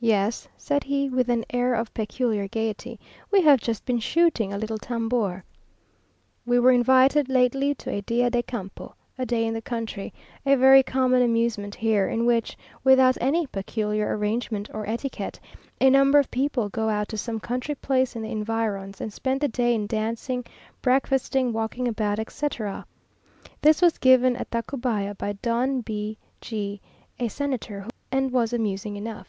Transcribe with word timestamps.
"Yes," 0.00 0.46
said 0.56 0.84
he, 0.84 1.08
with 1.08 1.28
an 1.28 1.44
air 1.50 1.74
of 1.74 1.92
peculiar 1.92 2.46
gaiety; 2.46 3.00
"we 3.32 3.40
have 3.42 3.58
just 3.60 3.84
been 3.84 3.98
shooting 3.98 4.52
a 4.52 4.56
little 4.56 4.78
tambour."... 4.78 5.42
We 6.46 6.60
were 6.60 6.70
invited, 6.70 7.28
lately, 7.28 7.74
to 7.74 7.90
a 7.90 8.02
"día 8.02 8.30
de 8.30 8.44
campo" 8.44 8.94
(a 9.18 9.26
day 9.26 9.44
in 9.44 9.54
the 9.54 9.60
country), 9.60 10.14
a 10.46 10.54
very 10.54 10.84
common 10.84 11.20
amusement 11.20 11.74
here, 11.74 12.06
in 12.06 12.26
which, 12.26 12.56
without 12.84 13.16
any 13.20 13.48
peculiar 13.48 14.16
arrangement 14.16 14.70
or 14.72 14.88
etiquette, 14.88 15.40
a 15.80 15.90
number 15.90 16.20
of 16.20 16.30
people 16.30 16.68
go 16.68 16.88
out 16.88 17.08
to 17.08 17.16
some 17.18 17.40
country 17.40 17.74
place 17.74 18.14
in 18.14 18.22
the 18.22 18.30
environs, 18.30 19.00
and 19.00 19.12
spend 19.12 19.40
the 19.40 19.48
day 19.48 19.74
in 19.74 19.88
dancing, 19.88 20.44
breakfasting, 20.80 21.52
walking 21.52 21.88
about, 21.88 22.20
etc. 22.20 22.86
This 23.60 23.82
was 23.82 23.98
given 23.98 24.36
at 24.36 24.48
Tacubaya 24.52 25.16
by 25.16 25.32
Don 25.42 25.80
B 25.80 26.16
o 26.20 26.24
G 26.40 26.80
a, 27.18 27.24
a 27.24 27.28
senator, 27.28 27.84
and 28.12 28.30
was 28.30 28.52
amusing 28.52 28.94
enough. 28.94 29.26